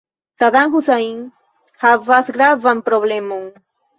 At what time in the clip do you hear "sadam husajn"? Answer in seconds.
0.43-1.19